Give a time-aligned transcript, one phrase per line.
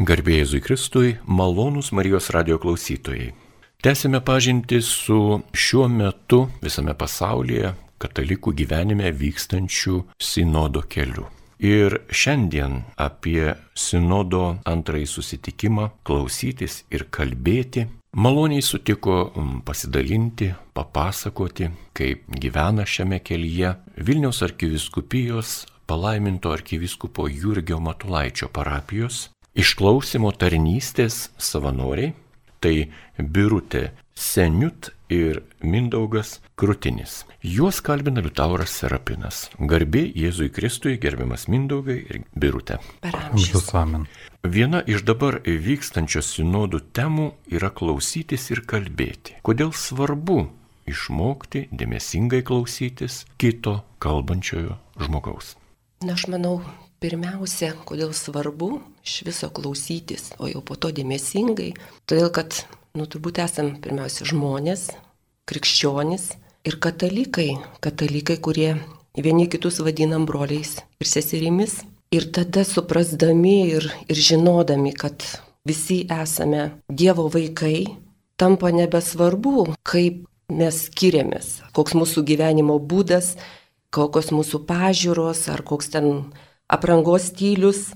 [0.00, 3.34] Garbėjai Jėzui Kristui, malonūs Marijos radio klausytojai.
[3.84, 11.26] Tęsime pažinti su šiuo metu visame pasaulyje katalikų gyvenime vykstančių sinodo keliu.
[11.60, 17.84] Ir šiandien apie sinodo antrąjį susitikimą klausytis ir kalbėti
[18.16, 19.18] maloniai sutiko
[19.68, 29.28] pasidalinti, papasakoti, kaip gyvena šiame kelyje Vilniaus arkiviskupijos palaiminto arkiviskupo Jurgio Matulaičio parapijos
[29.58, 32.14] išklausimo tarnystės savanoriai,
[32.62, 37.22] tai Birutė Seniut ir Mindaugas Krutinis.
[37.42, 39.46] Juos kalbina Liutauras Serapinas.
[39.58, 42.78] Garbė Jėzui Kristui, gerbiamas Mindaugai ir Birutė.
[43.08, 43.72] Amžius.
[43.74, 44.06] Amen.
[44.42, 49.38] Viena iš dabar vykstančios sinodų temų yra klausytis ir kalbėti.
[49.46, 50.46] Kodėl svarbu
[50.88, 55.56] išmokti dėmesingai klausytis kito kalbančiojo žmogaus?
[56.02, 56.58] Na, aš manau,
[57.02, 61.72] pirmiausia, kodėl svarbu iš viso klausytis, o jau po to dėmesingai,
[62.06, 62.62] todėl kad
[62.94, 64.90] nu, turbūt esam pirmiausia žmonės,
[65.50, 66.28] krikščionys
[66.68, 68.76] ir katalikai, katalikai, kurie
[69.18, 71.80] vieni kitus vadinam broliais ir seserimis.
[72.12, 75.24] Ir tada suprasdami ir, ir žinodami, kad
[75.64, 77.86] visi esame Dievo vaikai,
[78.36, 83.34] tampa nebesvarbu, kaip mes skiriamės, koks mūsų gyvenimo būdas,
[83.92, 86.10] kokios mūsų pažiūros ar koks ten
[86.72, 87.92] aprangos stilius.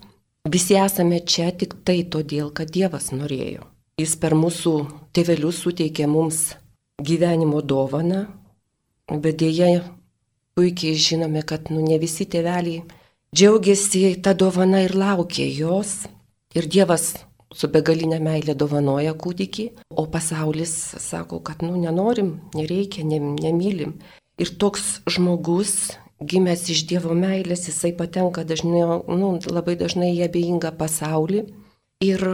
[0.47, 3.65] Visi esame čia tik tai todėl, kad Dievas norėjo.
[3.99, 4.75] Jis per mūsų
[5.17, 6.53] tėvelius suteikė mums
[7.03, 8.27] gyvenimo dovaną,
[9.11, 9.81] bet dėja
[10.55, 12.85] puikiai žinome, kad nu, ne visi tėveliai
[13.35, 16.05] džiaugiasi tą dovaną ir laukia jos.
[16.57, 17.15] Ir Dievas
[17.53, 23.97] su begalinė meilė dovanoja kūdikį, o pasaulis sako, kad nu, nenorim, nereikia, ne, nemylim.
[24.41, 30.73] Ir toks žmogus, gimęs iš Dievo meilės, jisai patenka dažnai, nu, labai dažnai į abejingą
[30.79, 31.47] pasaulį.
[32.05, 32.25] Ir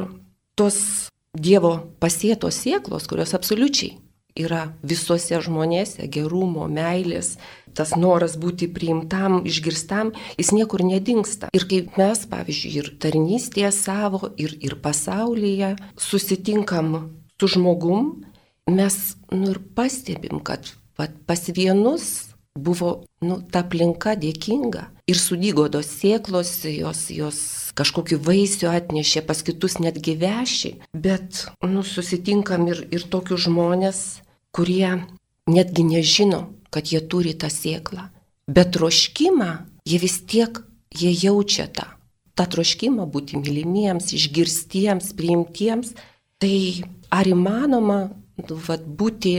[0.58, 3.96] tos Dievo pasėtos sieklos, kurios absoliučiai
[4.38, 7.36] yra visuose žmonėse- gerumo, meilės,
[7.74, 11.48] tas noras būti priimtam, išgirstam, jis niekur nedingsta.
[11.52, 17.10] Ir kaip mes, pavyzdžiui, ir tarnystėje savo, ir, ir pasaulyje susitinkam
[17.40, 18.24] su žmogum,
[18.68, 24.88] mes nu, ir pastebim, kad pat, pas vienus buvo nu, ta aplinka dėkinga.
[25.08, 27.38] Ir sudygo tos sieklos, jos, jos
[27.78, 35.00] kažkokiu vaisiu atnešė, pas kitus netgi veši, bet nu, susitinkam ir, ir tokius žmonės, kurie
[35.48, 38.10] netgi nežino, kad jie turi tą sieklą,
[38.46, 39.52] bet troškimą
[39.88, 40.62] jie vis tiek,
[40.92, 41.88] jie jaučia tą.
[42.36, 45.92] Ta troškimą būti mylimiems, išgirstiems, priimtiems,
[46.40, 47.98] tai ar įmanoma
[48.40, 49.34] nu, vat, būti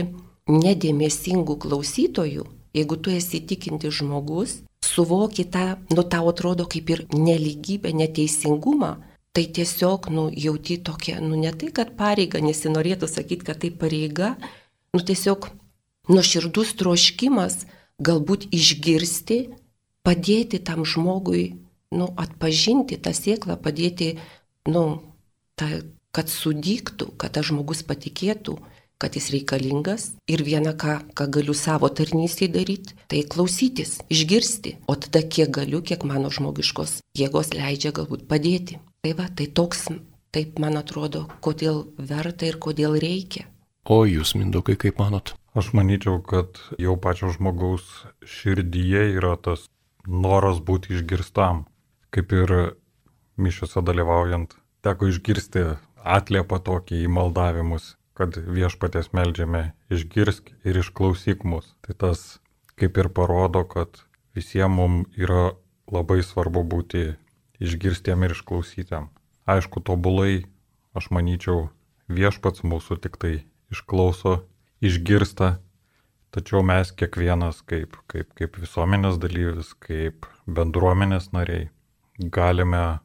[0.50, 7.92] nedėmesingų klausytojų, Jeigu tu esi tikinti žmogus, suvoki tą, nu tau atrodo kaip ir neligybę,
[7.94, 8.96] neteisingumą,
[9.34, 14.34] tai tiesiog, nu, jauti tokia, nu, ne tai, kad pareiga, nesinorėtų sakyti, kad tai pareiga,
[14.94, 15.48] nu, tiesiog
[16.10, 17.64] nuoširdus troškimas
[17.98, 19.38] galbūt išgirsti,
[20.06, 21.56] padėti tam žmogui,
[21.94, 24.16] nu, atpažinti tą sieklą, padėti,
[24.70, 24.84] nu,
[25.58, 25.70] ta,
[26.14, 28.58] kad sudyktų, kad tas žmogus patikėtų,
[29.04, 34.96] kad jis reikalingas ir viena, ką, ką galiu savo tarnystėje daryti, tai klausytis, išgirsti, o
[34.96, 38.78] tada kiek galiu, kiek mano žmogiškos jėgos leidžia galbūt padėti.
[39.04, 39.90] Tai va, tai toks,
[40.32, 43.44] taip man atrodo, kodėl verta ir kodėl reikia.
[43.84, 45.34] O jūs, Mindokai, kaip manot?
[45.52, 47.84] Aš manyčiau, kad jau pačio žmogaus
[48.24, 49.66] širdyje yra tas
[50.08, 51.66] noras būti išgirstam.
[52.08, 52.54] Kaip ir
[53.36, 55.66] mišiuose dalyvaujant, teko išgirsti
[56.16, 61.74] atliepą tokį į maldavimus kad viešpatės melžiame išgirsk ir išklausyk mus.
[61.82, 62.24] Tai tas
[62.78, 64.02] kaip ir parodo, kad
[64.34, 65.54] visiems mums yra
[65.90, 67.14] labai svarbu būti
[67.62, 69.10] išgirstiem ir išklausytėm.
[69.46, 70.46] Aišku, tobulai,
[70.96, 71.68] aš manyčiau,
[72.08, 73.34] viešpats mūsų tik tai
[73.74, 74.44] išklauso,
[74.84, 75.58] išgirsta,
[76.34, 81.68] tačiau mes kiekvienas kaip, kaip, kaip visuomenės dalyvis, kaip bendruomenės nariai
[82.18, 83.00] galime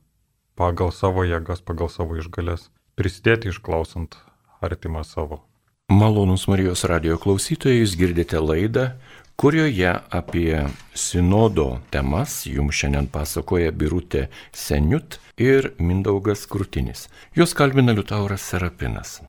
[0.59, 2.69] pagal savo jėgas, pagal savo išgalės
[2.99, 4.17] prisidėti išklausant
[4.61, 5.43] artimą savo.
[5.89, 8.91] Malonus Marijos radio klausytojai, jūs girdite laidą,
[9.39, 17.07] kurioje apie sinodo temas jums šiandien pasakoja Birutė Seniut ir Mindaugas Krutinis.
[17.33, 19.19] Jos kalbina Liutauras Serapinas.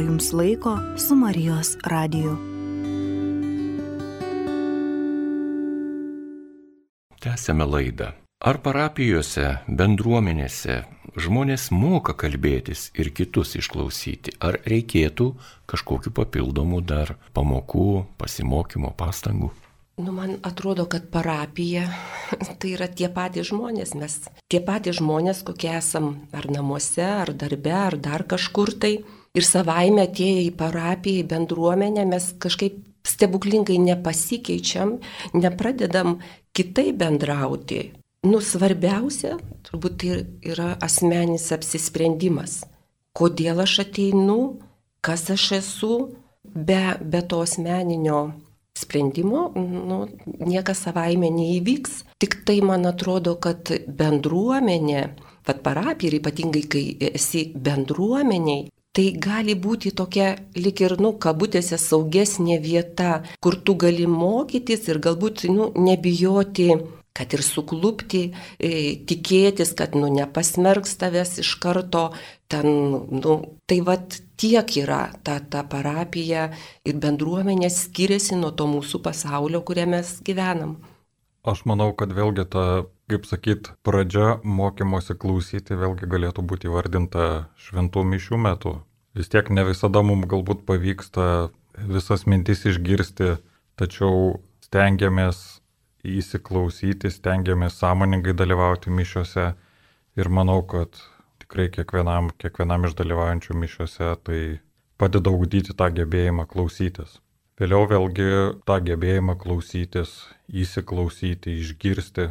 [0.00, 2.36] Jums laiko su Marijos radiju.
[7.18, 8.12] Tęsėme laidą.
[8.38, 10.84] Ar parapijose, bendruomenėse
[11.18, 14.36] žmonės moka kalbėtis ir kitus išklausyti?
[14.38, 15.32] Ar reikėtų
[15.66, 19.50] kažkokiu papildomu dar pamokų, pasimokymo, pastangų?
[19.98, 21.88] Nu, man atrodo, kad parapija
[22.62, 27.74] tai yra tie patys žmonės, mes tie patys žmonės, kokie esam ar namuose, ar darbe,
[27.74, 29.00] ar dar kažkur tai.
[29.36, 34.98] Ir savaime atėję į parapiją, į bendruomenę, mes kažkaip stebuklingai nepasikeičiam,
[35.36, 36.18] nepradedam
[36.56, 37.82] kitai bendrauti.
[38.26, 39.36] Nu, svarbiausia,
[39.68, 42.64] turbūt tai yra asmenis apsisprendimas.
[43.14, 44.58] Kodėl aš ateinu,
[45.04, 45.94] kas aš esu,
[46.42, 48.20] be, be to asmeninio
[48.78, 50.06] sprendimo nu,
[50.38, 52.02] niekas savaime neįvyks.
[52.22, 55.02] Tik tai man atrodo, kad bendruomenė,
[55.46, 58.68] pat parapija ir ypatingai kai esi bendruomeniai,
[58.98, 64.98] tai gali būti tokia lik ir, nu, kabutėse saugesnė vieta, kur tu gali mokytis ir
[64.98, 66.72] galbūt, nu, nebijoti
[67.18, 68.20] kad ir suklupti,
[68.62, 68.70] e,
[69.10, 72.04] tikėtis, kad nu, nepasmerks tavęs iš karto,
[72.50, 72.68] ten,
[73.22, 73.34] nu,
[73.66, 76.48] tai vad tiek yra ta, ta parapija
[76.86, 80.78] ir bendruomenė skiriasi nuo to mūsų pasaulio, kuriame mes gyvenam.
[81.48, 82.66] Aš manau, kad vėlgi ta,
[83.10, 88.74] kaip sakyt, pradžia mokymosi klausyti vėlgi galėtų būti įvardinta šventų mišių metu.
[89.18, 91.24] Vis tiek ne visada mums galbūt pavyksta
[91.90, 93.32] visas mintis išgirsti,
[93.74, 95.40] tačiau stengiamės
[96.06, 99.46] įsiklausyti, stengiamės sąmoningai dalyvauti mišiuose
[100.22, 101.00] ir manau, kad
[101.42, 104.42] tikrai kiekvienam, kiekvienam iš dalyvaujančių mišiuose tai
[105.02, 107.16] padeda ugdyti tą gebėjimą klausytis.
[107.58, 108.28] Vėliau vėlgi
[108.70, 110.12] tą gebėjimą klausytis,
[110.46, 112.28] įsiklausyti, išgirsti,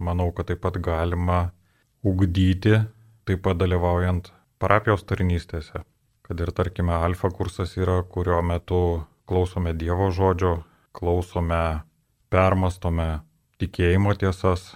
[0.00, 1.50] manau, kad taip pat galima
[2.00, 2.78] ugdyti,
[3.28, 5.84] taip pat dalyvaujant parapijos tarnystėse.
[6.26, 8.80] Kad ir tarkime, alfa kursas yra, kurio metu
[9.30, 10.56] klausome Dievo žodžio,
[10.90, 11.86] klausome
[12.34, 13.20] permastome
[13.62, 14.74] tikėjimo tiesas,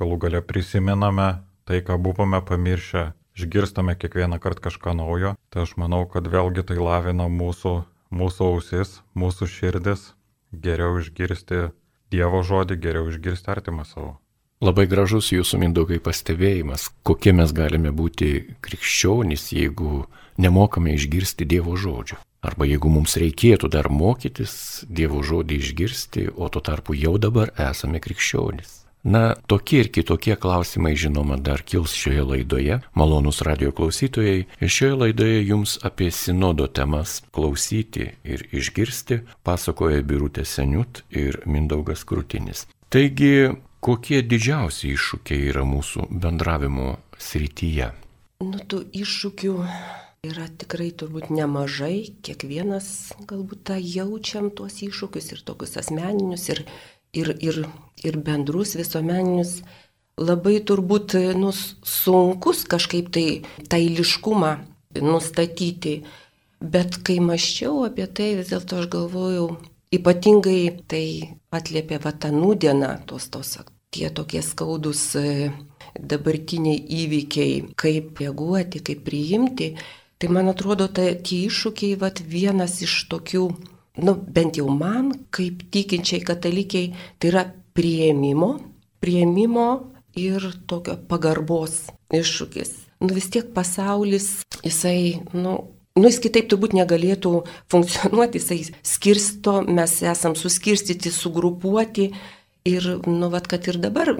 [0.00, 1.28] galų gale prisimename
[1.68, 6.78] tai, ką buvome pamiršę, išgirstame kiekvieną kartą kažką naujo, tai aš manau, kad vėlgi tai
[6.80, 7.74] lavina mūsų,
[8.16, 10.12] mūsų ausis, mūsų širdis,
[10.52, 11.66] geriau išgirsti
[12.14, 14.14] Dievo žodį, geriau išgirsti artimą savo.
[14.64, 20.06] Labai gražus jūsų mindaugai pastebėjimas, kokie mes galime būti krikščionys, jeigu
[20.38, 22.20] nemokame išgirsti Dievo žodžio.
[22.46, 28.00] Arba jeigu mums reikėtų dar mokytis Dievo žodį išgirsti, o tuo tarpu jau dabar esame
[28.02, 28.86] krikščionys.
[29.06, 32.80] Na, tokie ir kitokie klausimai, žinoma, dar kils šioje laidoje.
[32.98, 41.04] Malonus radio klausytojai, šioje laidoje jums apie sinodo temas klausyti ir išgirsti pasakoja Birutė Seniut
[41.14, 42.64] ir Mindaugas Krutinis.
[42.90, 47.92] Taigi, kokie didžiausi iššūkiai yra mūsų bendravimo srityje?
[48.42, 49.54] Nu, tų iššūkių
[50.26, 52.88] Yra tikrai turbūt nemažai, kiekvienas
[53.30, 56.62] galbūt tą jaučiam tuos iššūkius ir tokius asmeninius, ir,
[57.14, 57.60] ir, ir,
[58.02, 59.60] ir bendrus visuomeninius.
[60.16, 63.26] Labai turbūt nu, sunkus kažkaip tai
[63.68, 64.52] tą eiliškumą
[65.04, 65.98] nustatyti,
[66.60, 69.50] bet kai maščiau apie tai, vis dėlto aš galvojau,
[69.92, 71.06] ypatingai tai
[71.54, 73.58] atliepia vatanų diena, tos tos
[73.96, 75.52] tie tokie skaudus e,
[75.96, 79.72] dabartiniai įvykiai, kaip reaguoti, kaip priimti.
[80.16, 83.44] Tai man atrodo, tai tie iššūkiai, vat, vienas iš tokių,
[84.00, 87.44] nu, bent jau man, kaip tikinčiai katalikiai, tai yra
[87.76, 88.54] prieimimo,
[89.04, 89.68] prieimimo
[90.16, 91.82] ir tokio pagarbos
[92.16, 92.72] iššūkis.
[93.04, 95.58] Nu vis tiek pasaulis, jisai, nu,
[95.96, 97.30] Nu, jis kitaip turbūt negalėtų
[97.72, 102.10] funkcionuoti, jisai skirsto, mes esam suskirstyti, sugrupuoti
[102.66, 104.12] ir, nu, vat, kad ir dabar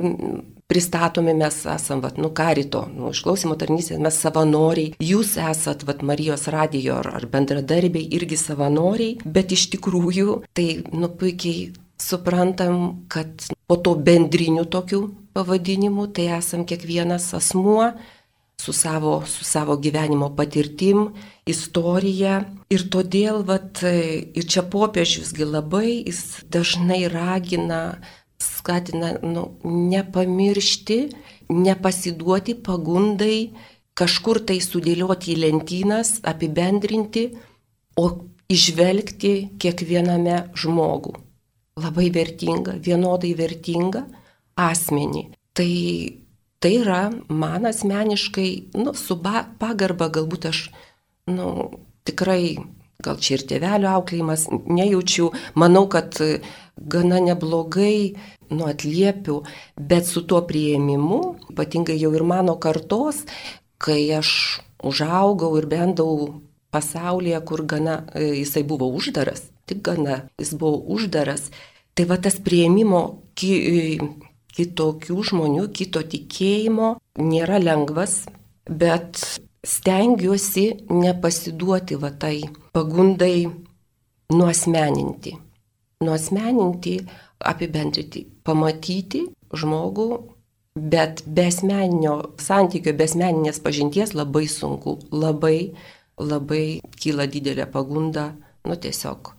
[0.70, 6.46] pristatomi mes esam, vat, nu, karito, nu, išklausimo tarnystės, mes savanoriai, jūs esat, vat, Marijos
[6.52, 11.72] radijo ar, ar bendradarbiai irgi savanoriai, bet iš tikrųjų tai, nu, puikiai
[12.02, 15.00] suprantam, kad po to bendrinių tokių
[15.36, 17.92] pavadinimų, tai esam kiekvienas asmuo
[18.60, 21.10] su savo, su savo gyvenimo patirtim,
[21.46, 22.44] istorija.
[22.72, 27.98] Ir todėl, vat, ir čia popiežiusgi labai, jis dažnai ragina
[28.58, 31.00] skatina nu, nepamiršti,
[31.52, 33.50] nepasiduoti pagundai,
[33.96, 37.30] kažkur tai sudėlioti į lentynas, apibendrinti,
[37.96, 38.06] o
[38.52, 41.16] išvelgti kiekviename žmogų.
[41.80, 44.04] Labai vertinga, vienodai vertinga
[44.56, 45.26] asmenį.
[45.56, 45.72] Tai,
[46.60, 48.50] tai yra man asmeniškai,
[48.80, 50.62] nu, su pagarba galbūt aš,
[51.32, 51.48] nu,
[52.08, 52.56] tikrai,
[53.04, 56.16] gal čia ir tėvelio auklėjimas, nejaučiu, manau, kad
[56.76, 58.14] gana neblogai
[58.50, 59.42] nu, atliepiu,
[59.76, 63.24] bet su tuo prieimimu, ypatingai jau ir mano kartos,
[63.78, 70.54] kai aš užaugau ir bendau pasaulyje, kur gana e, jisai buvo uždaras, tik gana jis
[70.54, 71.50] buvo uždaras,
[71.96, 73.02] tai va tas prieimimo
[73.34, 73.52] ki,
[74.56, 78.26] kitokių žmonių, kito tikėjimo nėra lengvas
[78.68, 82.42] bet stengiuosi nepasiduoti va tai
[82.72, 83.46] pagundai
[84.32, 85.36] nuosmeninti.
[86.04, 86.98] Nuosmeninti,
[87.40, 89.22] apibendrinti, pamatyti
[89.56, 90.08] žmogų,
[90.76, 95.72] bet be asmeninio santykio, be asmeninės pažinties labai sunku, labai,
[96.20, 98.34] labai kyla didelė pagunda,
[98.68, 99.32] nu tiesiog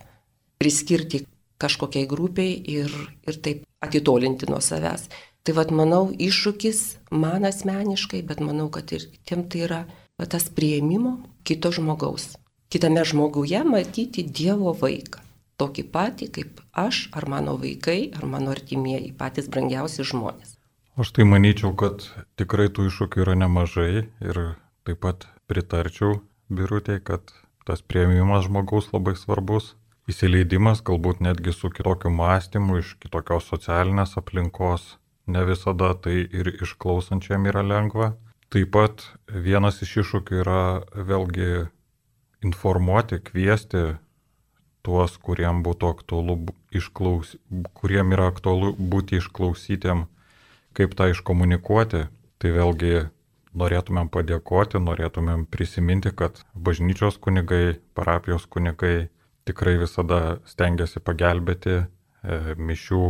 [0.57, 1.25] priskirti
[1.61, 2.93] kažkokiai grupiai ir,
[3.27, 5.07] ir taip atitolinti nuo savęs.
[5.45, 6.81] Tai vad manau iššūkis
[7.15, 9.83] man asmeniškai, bet manau, kad ir tiem tai yra
[10.17, 12.33] va, tas prieimimo kito žmogaus.
[12.67, 15.26] Kitame žmoguje matyti Dievo vaiką.
[15.57, 20.53] Tokį patį kaip aš, ar mano vaikai, ar mano artimieji, patys brangiausi žmonės.
[20.97, 22.05] Aš tai manyčiau, kad
[22.37, 24.43] tikrai tų iššūkių yra nemažai ir
[24.85, 27.33] taip pat pritarčiau birutėje, kad
[27.65, 29.73] tas prieimimas žmogaus labai svarbus
[30.07, 34.95] įsileidimas galbūt netgi su kitokiu mąstymu, iš kitokios socialinės aplinkos,
[35.27, 38.13] ne visada tai ir išklausančiam yra lengva.
[38.47, 40.61] Taip pat vienas iš iššūkių yra
[40.95, 41.67] vėlgi
[42.47, 43.97] informuoti, kviesti
[44.87, 46.37] tuos, kuriem būtų aktualu
[46.71, 47.35] išklaus,
[47.75, 50.07] kuriem yra aktualu būti išklausytėm,
[50.77, 52.07] kaip tą iškomunikuoti.
[52.37, 53.07] Tai vėlgi
[53.57, 59.09] norėtumėm padėkoti, norėtumėm prisiminti, kad bažnyčios kunigai, parapijos kunigai
[59.49, 61.85] tikrai visada stengiasi pagelbėti e,
[62.57, 63.03] mišių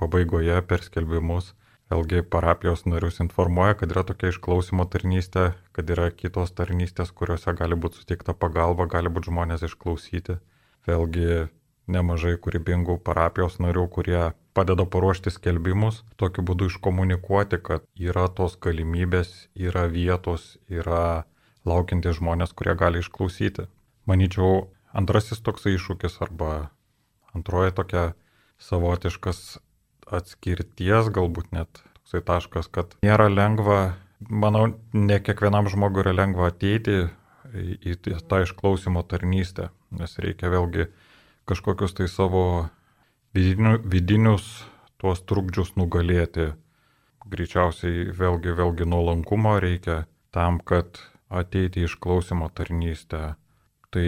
[0.00, 1.54] pabaigoje per skelbimus.
[1.86, 7.78] Vėlgi parapijos narius informuoja, kad yra tokia išklausimo tarnystė, kad yra kitos tarnystės, kuriuose gali
[7.78, 10.40] būti suteikta pagalba, gali būti žmonės išklausyti.
[10.86, 11.46] Vėlgi
[11.90, 14.20] nemažai kūrybingų parapijos narių, kurie
[14.56, 21.26] padeda paruošti skelbimus, tokiu būdu iškomunikuoti, kad yra tos galimybės, yra vietos, yra
[21.66, 23.66] laukiantys žmonės, kurie gali išklausyti.
[24.06, 26.70] Maničiau, Antrasis toksai iššūkis arba
[27.36, 28.04] antroji tokia
[28.62, 29.58] savotiškas
[30.08, 33.98] atskirties, galbūt net toksai taškas, kad nėra lengva,
[34.30, 37.10] manau, ne kiekvienam žmogui yra lengva ateiti
[37.56, 40.88] į, tą išklausimo tarnystę, nes reikia vėlgi
[41.48, 42.68] kažkokius tai savo
[43.34, 44.46] vidinius,
[45.00, 46.54] tuos trukdžius nugalėti.
[47.26, 53.34] Greičiausiai vėlgi, vėlgi nuolankumo reikia tam, kad ateiti išklausimo tarnystę.
[53.90, 54.06] Tai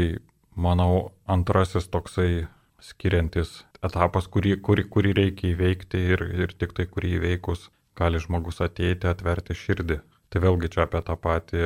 [0.54, 2.46] manau, antrasis toksai
[2.82, 8.62] skiriantis etapas, kurį, kurį, kurį reikia įveikti ir, ir tik tai kurį įveikus gali žmogus
[8.62, 9.98] ateiti, atverti širdį.
[10.28, 11.62] Tai vėlgi čia apie tą patį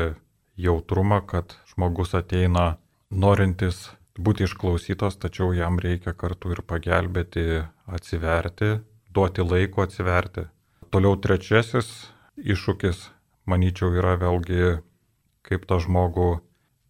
[0.57, 2.77] jautrumą, kad žmogus ateina
[3.11, 8.81] norintis būti išklausytas, tačiau jam reikia kartu ir pagelbėti, atsiverti,
[9.11, 10.47] duoti laiko atsiverti.
[10.93, 11.89] Toliau trečiasis
[12.37, 13.09] iššūkis,
[13.49, 14.81] manyčiau, yra vėlgi
[15.47, 16.43] kaip tą žmogų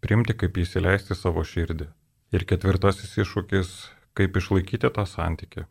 [0.03, 1.89] primti, kaip įsileisti savo širdį.
[2.33, 3.71] Ir ketvirtasis iššūkis,
[4.19, 5.67] kaip išlaikyti tą santykį,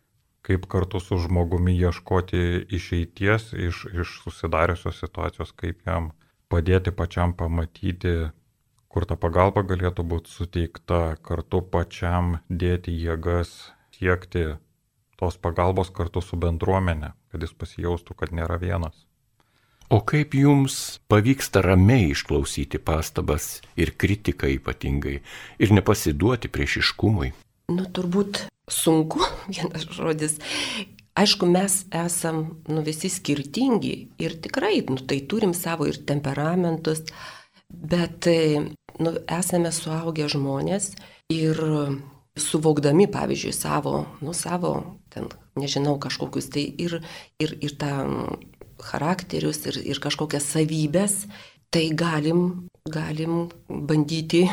[0.46, 6.12] kaip kartu su žmogumi ieškoti išeities iš, iš susidariusios situacijos, kaip jam
[6.52, 8.32] padėti pačiam pamatyti,
[8.92, 14.58] kur ta pagalba galėtų būti suteikta, kartu pačiam dėti jėgas, siekti
[15.22, 19.06] tos pagalbos kartu su bendruomenė, kad jis pasijaustų, kad nėra vienas.
[19.92, 25.18] O kaip jums pavyksta ramiai išklausyti pastabas ir kritiką ypatingai
[25.60, 27.34] ir nepasiduoti priešiškumui?
[27.76, 29.20] Nu, turbūt sunku,
[29.52, 30.40] vienas žodis.
[31.12, 32.38] Aišku, mes esam
[32.72, 37.04] nu, visi skirtingi ir tikrai, nu, tai turim savo ir temperamentus,
[37.68, 38.30] bet
[39.00, 40.94] nu, esame suaugę žmonės
[41.32, 41.60] ir
[42.40, 44.74] suvokdami, pavyzdžiui, savo, nu, savo,
[45.12, 45.28] ten,
[45.60, 47.02] nežinau, kažkokius tai ir,
[47.44, 47.92] ir, ir tą
[48.82, 51.26] charakterius ir, ir kažkokias savybės,
[51.72, 54.46] tai galim, galim bandyti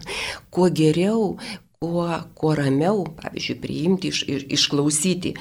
[0.52, 1.36] kuo geriau,
[1.80, 5.34] kuo, kuo ramiau, pavyzdžiui, priimti iš, ir išklausyti.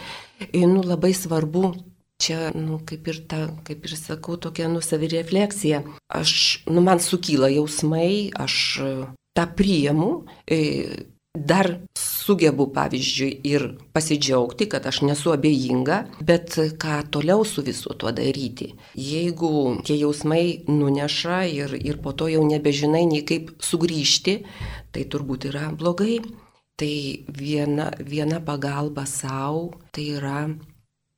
[0.52, 1.74] Ir, nu, labai svarbu
[2.22, 5.84] čia, nu, kaip ir ta, kaip ir sakau, tokia, nu, savirefleksija.
[6.12, 8.56] Aš, nu, man sukyla jausmai, aš
[9.36, 10.12] tą priimu,
[11.36, 11.68] dar
[12.00, 18.72] sugebu, pavyzdžiui, ir pasidžiaugti, kad aš nesu abejinga, bet ką toliau su visu tuo daryti.
[18.96, 24.40] Jeigu tie jausmai nuneša ir, ir po to jau nebežinai nei kaip sugrįžti,
[24.96, 26.20] tai turbūt yra blogai.
[26.76, 26.96] Tai
[27.32, 30.42] viena, viena pagalba savo, tai yra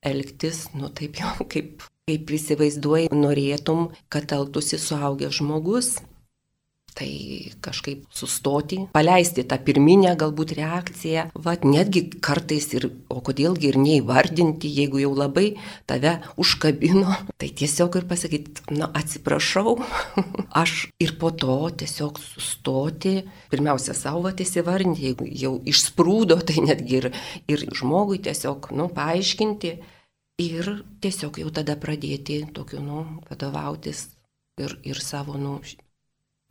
[0.05, 5.95] elgtis, nu taip jau kaip, kaip įsivaizduoji, norėtum, kad elgtųsi suaugęs žmogus,
[6.97, 13.77] tai kažkaip sustoti, paleisti tą pirminę galbūt reakciją, va netgi kartais ir, o kodėlgi ir
[13.81, 15.51] neįvardinti, jeigu jau labai
[15.89, 19.77] tave užkabino, tai tiesiog ir pasakyti, na atsiprašau,
[20.63, 23.19] aš ir po to tiesiog sustoti,
[23.53, 27.11] pirmiausia savo įsivardinti, jeigu jau išsprūdo, tai netgi ir,
[27.45, 29.77] ir žmogui tiesiog, nu, paaiškinti.
[30.37, 30.67] Ir
[31.01, 34.03] tiesiog jau tada pradėti tokiu, nu, vadovautis
[34.61, 35.55] ir, ir savo, nu,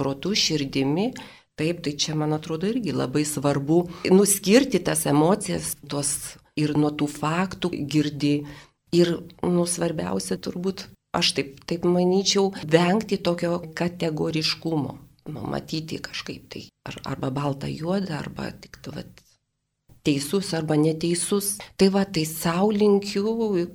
[0.00, 1.10] protų, širdimi.
[1.56, 7.08] Taip, tai čia, man atrodo, irgi labai svarbu nuskirti tas emocijas, tuos ir nuo tų
[7.08, 8.34] faktų girdi.
[8.96, 10.86] Ir, nu, svarbiausia turbūt,
[11.16, 14.96] aš taip, taip manyčiau, vengti tokio kategoriškumo.
[15.26, 19.24] Nu, matyti kažkaip tai, ar, arba baltą juodą, arba tik, tu, vat,
[20.06, 21.56] teisus arba neteisus.
[21.76, 23.32] Tai va, tai saulinkiu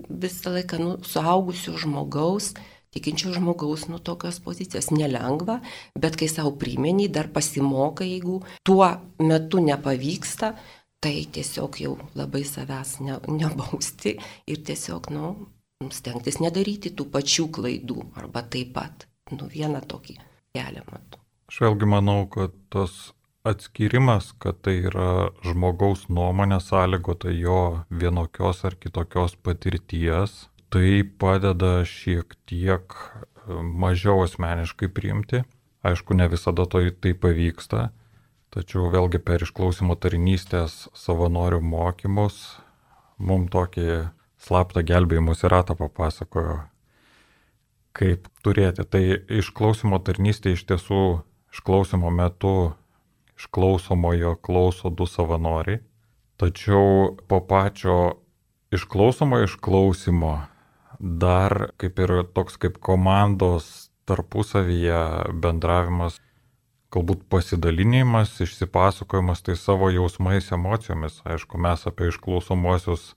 [0.08, 2.54] visą laiką, nu, suaugusių žmogaus,
[2.92, 5.60] tikinčio žmogaus, nu, tokios pozicijos nelengva,
[6.00, 8.90] bet kai savo primeni, dar pasimoka, jeigu tuo
[9.24, 10.52] metu nepavyksta,
[11.02, 14.18] tai tiesiog jau labai savęs ne, nebausti
[14.48, 15.32] ir tiesiog, nu,
[15.96, 20.20] stengtis nedaryti tų pačių klaidų arba taip pat, nu, vieną tokį
[20.54, 21.24] kelią matau.
[21.52, 23.12] Aš vėlgi manau, kad tas
[23.48, 32.38] atskirimas, kad tai yra žmogaus nuomonė sąlygota jo vienokios ar kitokios patirties, tai padeda šiek
[32.48, 35.44] tiek e, mažiau asmeniškai priimti.
[35.84, 37.90] Aišku, ne visada to, tai pavyksta,
[38.54, 42.38] tačiau vėlgi per išklausimo tarnystės savanorių mokymus
[43.22, 43.88] mums tokį
[44.42, 46.62] slaptą gelbėjimus ratą papasakojo,
[47.98, 48.86] kaip turėti.
[48.86, 49.04] Tai
[49.42, 51.02] išklausimo tarnystė iš tiesų
[51.52, 52.74] išklausimo metu
[53.42, 55.82] išklausomojo klauso du savanoriai,
[56.38, 58.22] tačiau po pačio
[58.74, 60.34] išklausomo išklausimo
[61.02, 66.20] dar kaip ir toks kaip komandos tarpusavyje bendravimas,
[66.92, 71.22] galbūt pasidalinimas, išsipasakojimas tai savo jausmais, emocijomis.
[71.26, 73.14] Aišku, mes apie išklausomosius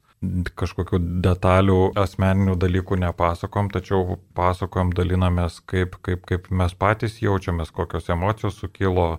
[0.56, 8.08] kažkokių detalių, asmeninių dalykų nepasakom, tačiau pasakom, dalinamės, kaip, kaip, kaip mes patys jaučiamės, kokios
[8.14, 9.18] emocijos sukilo,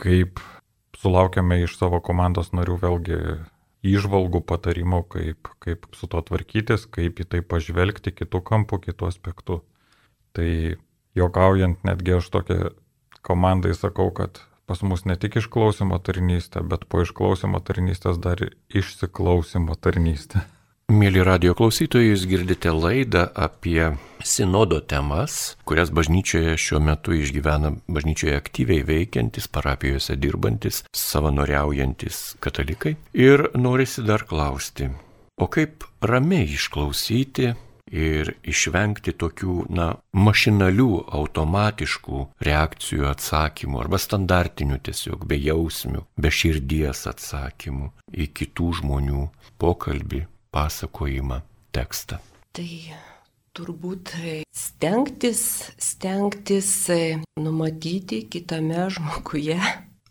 [0.00, 0.40] kaip
[0.96, 3.20] sulaukėme iš savo komandos narių vėlgi
[3.86, 9.60] įžvalgų, patarimų, kaip, kaip su to tvarkytis, kaip į tai pažvelgti kitų kampų, kitų aspektų.
[10.36, 10.50] Tai
[11.16, 12.72] jokaujant netgi aš tokia
[13.26, 19.78] komandai sakau, kad pas mus ne tik išklausimo tarnystė, bet po išklausimo tarnystės dar išsiklausimo
[19.78, 20.42] tarnystė.
[20.86, 23.88] Mėly radio klausytojai, jūs girdite laidą apie
[24.22, 32.92] sinodo temas, kurias bažnyčioje šiuo metu išgyvena bažnyčioje aktyviai veikiantis, parapijose dirbantis, savanoriaujantis katalikai.
[33.18, 34.86] Ir norisi dar klausti,
[35.42, 37.50] o kaip ramiai išklausyti
[37.90, 47.90] ir išvengti tokių, na, mašinalių, automatiškų reakcijų atsakymų arba standartinių tiesiog bejausmių, be širdies atsakymų
[48.14, 49.26] į kitų žmonių
[49.58, 50.24] pokalbį
[50.56, 51.42] pasakojimą,
[51.76, 52.16] tekstą?
[52.56, 52.70] Tai
[53.56, 54.12] turbūt
[54.56, 55.42] stengtis,
[55.76, 57.00] stengtis e,
[57.40, 59.60] numatyti kitame žmoguje,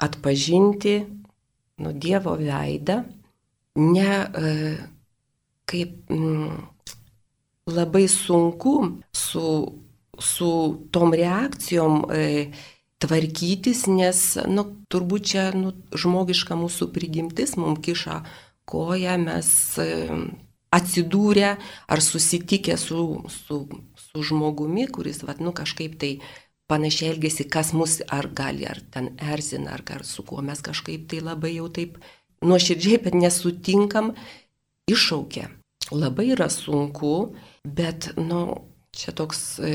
[0.01, 0.95] atpažinti
[1.81, 3.01] nu Dievo veidą,
[3.75, 4.53] ne e,
[5.65, 6.61] kaip m, mm,
[7.73, 8.75] labai sunku
[9.11, 9.45] su,
[10.19, 10.51] su
[10.93, 12.25] tom reakcijom e,
[13.01, 18.21] tvarkytis, nes, nu, turbūt čia nu, žmogiška mūsų prigimtis mums kiša
[18.69, 19.49] koją mes
[20.75, 21.55] atsidūrę
[21.87, 23.59] ar susitikę su, su,
[23.95, 26.11] su žmogumi, kuris, vat, nu, kažkaip tai
[26.69, 31.07] panašiai elgesi, kas mus ar gali, ar ten erzina, ar, ar su kuo mes kažkaip
[31.11, 31.99] tai labai jau taip
[32.45, 34.13] nuoširdžiai, bet nesutinkam,
[34.91, 35.49] iššaukia.
[35.93, 38.41] Labai yra sunku, bet, nu,
[38.95, 39.71] čia toks e,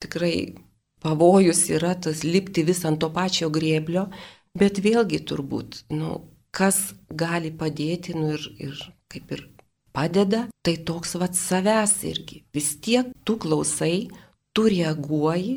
[0.00, 0.56] tikrai
[1.04, 4.08] pavojus yra tas lipti vis ant to pačio grėblio,
[4.56, 6.16] bet vėlgi turbūt, nu,
[6.54, 9.46] kas gali padėti nu, ir, ir kaip ir
[9.94, 12.42] padeda, tai toks vad savęs irgi.
[12.54, 14.10] Vis tiek tu klausai,
[14.54, 15.56] tu reaguoji,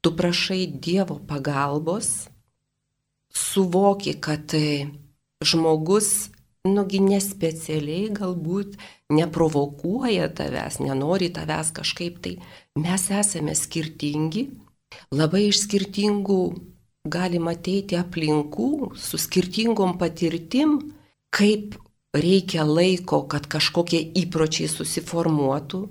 [0.00, 2.28] tu prašai Dievo pagalbos,
[3.34, 4.88] suvoki, kad e,
[5.44, 6.30] žmogus,
[6.64, 8.78] nugi nespecialiai galbūt
[9.12, 12.38] neprovokuoja tavęs, nenori tavęs kažkaip tai.
[12.80, 14.48] Mes esame skirtingi,
[15.12, 16.40] labai iš skirtingų
[17.04, 20.78] galima ateiti aplinkų su skirtingom patirtim,
[21.34, 21.76] kaip
[22.16, 25.82] reikia laiko, kad kažkokie įpročiai susiformuotų,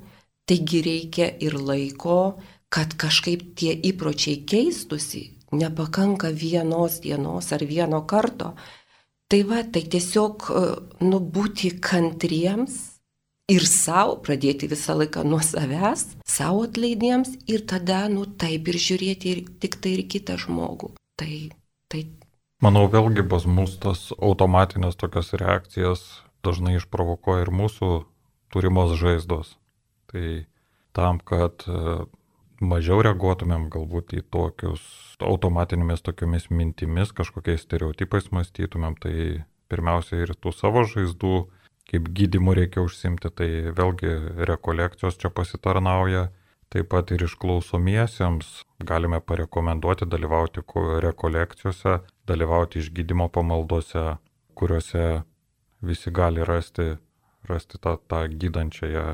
[0.49, 2.39] taigi reikia ir laiko,
[2.73, 8.55] kad kažkaip tie įpročiai keistusi, nepakanka vienos dienos ar vieno karto.
[9.29, 10.49] Tai va, tai tiesiog
[11.05, 12.79] nubūti kantriems
[13.53, 19.33] ir savo, pradėti visą laiką nuo savęs, savo atleidiems ir tada, nu taip ir žiūrėti
[19.33, 20.93] ir tik tai ir kitą žmogų.
[21.23, 21.35] Tai,
[21.87, 22.03] tai.
[22.63, 26.01] Manau, vėlgi pas mus tas automatinės tokias reakcijas
[26.43, 27.89] dažnai išprovokuoja ir mūsų
[28.51, 29.55] turimos žaizdos.
[30.11, 30.43] Tai
[30.95, 32.03] tam, kad e,
[32.59, 34.83] mažiau reaguotumėm galbūt į tokius
[35.23, 39.15] automatinėmis tokiamis mintimis, kažkokiais stereotipais mąstytumėm, tai
[39.71, 41.35] pirmiausia ir tų savo žaizdų,
[41.87, 44.11] kaip gydimų reikia užsimti, tai vėlgi
[44.51, 46.27] rekolekcijos čia pasitarnauja,
[46.73, 48.47] Taip pat ir išklausomiesiems
[48.81, 50.63] galime parekomenduoti dalyvauti
[51.05, 54.15] rekolekcijose, dalyvauti išgydymo pamaldose,
[54.57, 55.21] kuriuose
[55.85, 56.95] visi gali rasti,
[57.45, 59.05] rasti tą, tą gydančiąją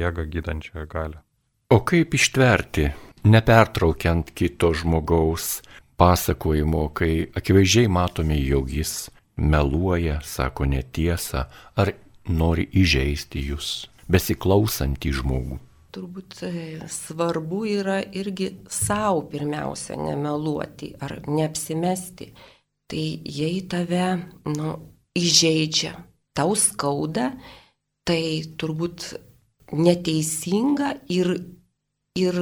[0.00, 1.20] jėgą, gydančiąją galę.
[1.68, 2.88] O kaip ištverti,
[3.24, 5.60] nepertraukiant kito žmogaus
[6.00, 11.44] pasakojimo, kai akivaizdžiai matome, jog jis meluoja, sako netiesą
[11.76, 11.92] ar
[12.28, 15.60] nori įžeisti jūs, besiklausantį žmogų?
[15.94, 16.52] Turbūt e,
[16.90, 22.32] svarbu yra irgi savo pirmiausia nemeluoti ar neapsimesti.
[22.90, 24.08] Tai jei tave
[24.50, 24.74] nu,
[25.16, 25.94] įžeidžia,
[26.36, 27.30] tau skauda,
[28.04, 29.14] tai turbūt
[29.72, 31.30] neteisinga ir,
[32.18, 32.40] ir,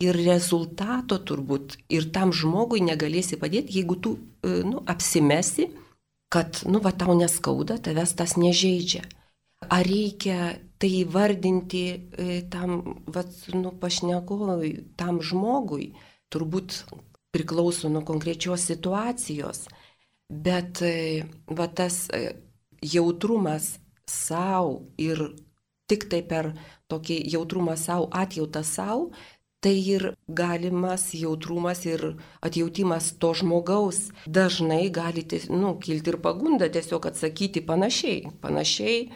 [0.00, 5.68] ir rezultato turbūt ir tam žmogui negalėsi padėti, jeigu tu e, nu, apsimesi,
[6.32, 9.04] kad nu, va, tau neskauda, tavęs tas nežaidžia.
[9.72, 10.54] Ar reikia
[10.84, 15.94] tai įvardinti e, tam, vat, nu, pašnekovui, tam žmogui,
[16.28, 16.82] turbūt
[17.32, 19.62] priklauso nuo konkrečios situacijos,
[20.28, 22.34] bet e, va, tas e,
[22.84, 25.30] jautrumas savo ir
[25.88, 26.52] tik tai per
[26.92, 29.08] tokį jautrumą savo, atjautą savo,
[29.64, 32.10] tai ir galimas jautrumas ir
[32.44, 39.06] atjautimas to žmogaus dažnai gali nu, kilti ir pagunda tiesiog atsakyti panašiai, panašiai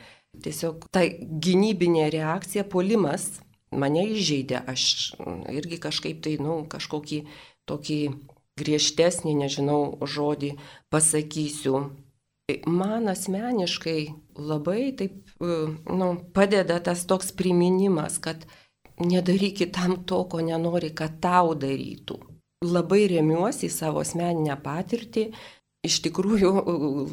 [0.45, 3.41] Tiesiog ta gynybinė reakcija, polimas
[3.75, 5.15] mane įžeidė, aš
[5.53, 7.23] irgi kažkaip tai, nu, kažkokį
[7.69, 8.01] tokį
[8.59, 10.55] griežtesnį, nežinau, žodį
[10.93, 11.89] pasakysiu.
[12.65, 14.01] Man asmeniškai
[14.41, 18.47] labai taip, nu, padeda tas toks priminimas, kad
[18.99, 22.19] nedaryk kitam to, ko nenori, kad tau darytų.
[22.65, 25.29] Labai remiuosi į savo asmeninę patirtį,
[25.87, 26.51] Iš tikrųjų,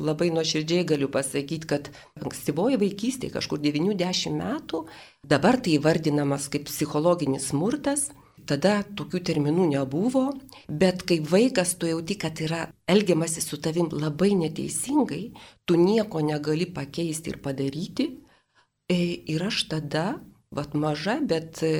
[0.01, 4.87] labai nuoširdžiai galiu pasakyti, kad ankstyvoji vaikystė, kažkur 90 metų,
[5.21, 8.07] dabar tai vardinamas kaip psichologinis smurtas,
[8.49, 10.25] tada tokių terminų nebuvo,
[10.65, 15.23] bet kai vaikas tu jauti, kad yra elgiamasi su tavim labai neteisingai,
[15.65, 18.09] tu nieko negali pakeisti ir padaryti.
[18.89, 18.97] E,
[19.29, 20.07] ir aš tada,
[20.49, 21.73] vad maža, bet e,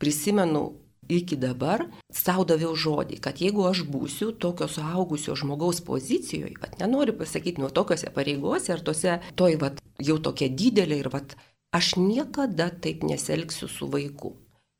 [0.00, 6.78] prisimenu iki dabar savo daviau žodį, kad jeigu aš būsiu tokio suaugusio žmogaus pozicijoje, bet
[6.82, 11.34] nenoriu pasakyti nuo tokiuose pareigose ar tose, toj vat, jau tokia didelė ir vat,
[11.74, 14.36] aš niekada taip neselgsiu su vaiku.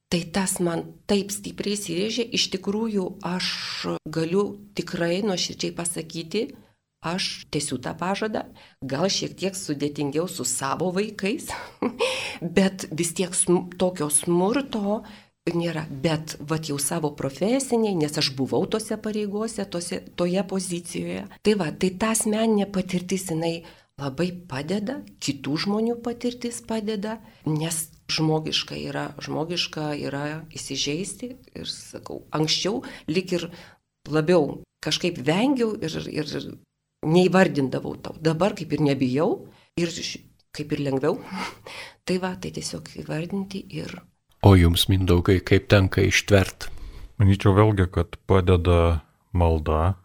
[0.09, 3.49] Tai tas man taip stipriai įsirėžė, iš tikrųjų aš
[4.09, 4.45] galiu
[4.77, 6.47] tikrai nuoširdžiai pasakyti,
[7.05, 8.47] aš tiesiu tą pažadą,
[8.81, 11.51] gal šiek tiek sudėtingiau su savo vaikais,
[12.57, 13.37] bet vis tiek
[13.79, 15.03] tokio smurto,
[15.57, 21.27] nėra, bet vat jau savo profesiniai, nes aš buvau tose pareigose, tose, toje pozicijoje.
[21.43, 23.63] Tai va, tai ta asmeninė patirtis jinai
[23.99, 32.83] labai padeda, kitų žmonių patirtis padeda, nes žmogiška yra, žmogiška yra įsižeisti ir sakau, anksčiau
[33.11, 33.49] lik ir
[34.09, 36.31] labiau kažkaip vengiau ir, ir
[37.07, 38.17] neįvardindavau tau.
[38.23, 39.31] Dabar kaip ir nebijau
[39.79, 39.93] ir
[40.55, 41.19] kaip ir lengviau.
[42.07, 43.99] tai va, tai tiesiog įvardinti ir
[44.39, 46.69] O jums, mindaugai, kaip tenka ištvert?
[47.19, 49.01] Manyčiau vėlgi, kad padeda
[49.35, 49.97] malda,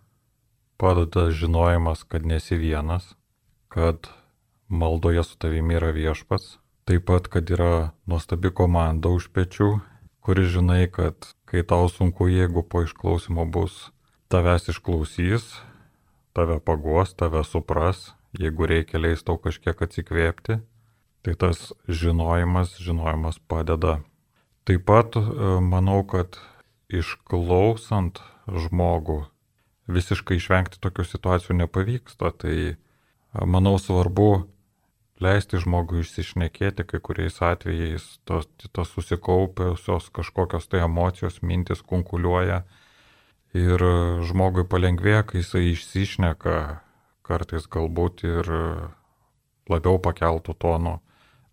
[0.82, 3.12] padeda žinojimas, kad nesi vienas,
[3.69, 4.10] kad
[4.74, 6.56] maldoje su tavimi yra viešpats,
[6.89, 9.67] taip pat, kad yra nuostabi komanda už pečių,
[10.26, 13.91] kuri žinai, kad kai tau sunku, jeigu po išklausimo bus
[14.34, 15.46] tavęs išklausys,
[16.34, 20.58] tave paguos, tave supras, jeigu reikia leis tau kažkiek atsikvėpti,
[21.22, 24.00] tai tas žinojimas, žinojimas padeda
[24.63, 25.23] Taip pat e,
[25.60, 26.38] manau, kad
[26.88, 29.23] išklausant žmogų
[29.91, 32.32] visiškai išvengti tokių situacijų nepavyksta.
[32.39, 32.76] Tai e,
[33.43, 34.45] manau svarbu
[35.23, 42.63] leisti žmogui išsišnekėti, kai kuriais atvejais tos, tos susikaupiausios kažkokios tai emocijos, mintis kunkuliuoja
[43.54, 43.84] ir
[44.26, 46.56] žmogui palengvėja, kai jisai išsišneka,
[47.23, 48.49] kartais galbūt ir
[49.69, 50.97] labiau pakeltų tonu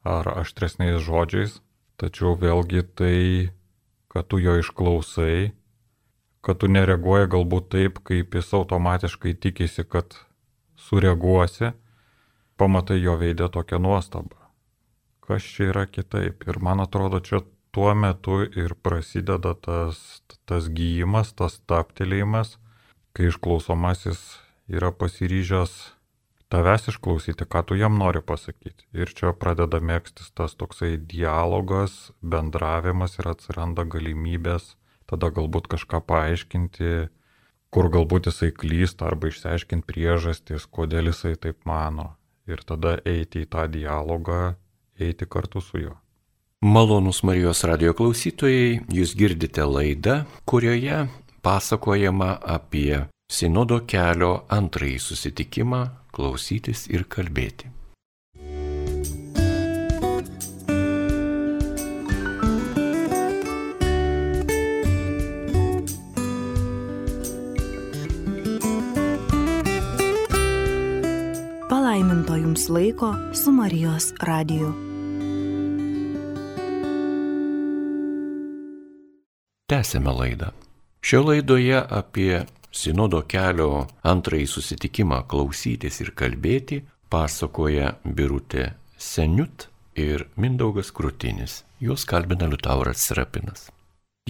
[0.06, 1.60] ar aštresniais žodžiais.
[2.00, 3.16] Tačiau vėlgi tai,
[4.08, 5.52] kad tu jo išklausai,
[6.40, 10.16] kad tu nereaguoji galbūt taip, kaip jis automatiškai tikisi, kad
[10.80, 11.74] sureaguosi,
[12.56, 14.38] pamatai jo veidę tokią nuostabą.
[15.20, 16.48] Kas čia yra kitaip?
[16.48, 22.56] Ir man atrodo, čia tuo metu ir prasideda tas, tas gyjimas, tas taptelėjimas,
[23.12, 24.40] kai išklausomasis
[24.72, 25.76] yra pasiryžęs
[26.50, 28.88] tavęs išklausyti, ką tu jam nori pasakyti.
[28.92, 34.74] Ir čia pradeda mėgstis tas toksai dialogas, bendravimas ir atsiranda galimybės
[35.10, 36.92] tada galbūt kažką paaiškinti,
[37.74, 42.14] kur galbūt jisai klysta arba išsiaiškinti priežastis, kodėl jisai taip mano.
[42.50, 44.54] Ir tada eiti į tą dialogą,
[44.98, 45.96] eiti kartu su juo.
[46.60, 51.06] Malonus Marijos radio klausytojai, jūs girdite laidą, kurioje
[51.46, 57.68] pasakojama apie Sinodo kelio antrąjį susitikimą klausytis ir kalbėti.
[71.70, 74.74] Palaiminto jums laiko su Marijos radiju.
[79.70, 80.50] Tęsėme laidą.
[81.06, 86.80] Šio laidoje apie Sinodo kelio antrąjį susitikimą klausytis ir kalbėti
[87.10, 89.66] pasakoja Birutė Seniut
[89.98, 91.64] ir Mindaugas Krutinis.
[91.80, 93.70] Juos kalbina Liutauras Serapinas.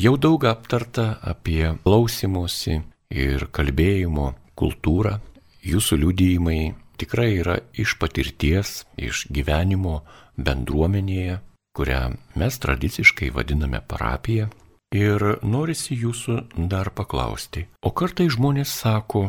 [0.00, 2.78] Jau daug aptarta apie klausimusi
[3.12, 5.18] ir kalbėjimo kultūrą.
[5.60, 6.60] Jūsų liudijimai
[7.00, 10.00] tikrai yra iš patirties, iš gyvenimo
[10.40, 11.40] bendruomenėje,
[11.76, 12.00] kurią
[12.40, 14.48] mes tradiciškai vadiname parapija.
[14.90, 16.36] Ir norisi jūsų
[16.70, 19.28] dar paklausti, o kartai žmonės sako,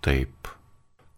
[0.00, 0.48] taip,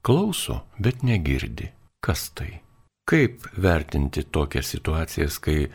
[0.02, 1.68] klauso, bet negirdi.
[2.02, 2.58] Kas tai?
[3.06, 5.70] Kaip vertinti tokias situacijas, kai e,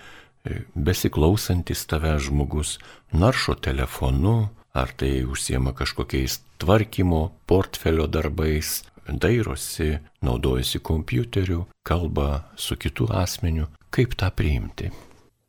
[0.75, 2.75] besiklausantis tave žmogus
[3.15, 13.07] naršo telefonu, ar tai užsiema kažkokiais tvarkymo, portfelio darbais, dairosi, naudojasi kompiuteriu, kalba su kitu
[13.15, 14.91] asmeniu, kaip tą priimti?